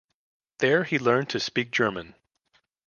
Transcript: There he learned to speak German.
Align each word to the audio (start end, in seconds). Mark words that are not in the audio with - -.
There 0.57 0.83
he 0.83 0.97
learned 0.97 1.29
to 1.29 1.39
speak 1.39 1.69
German. 1.69 2.15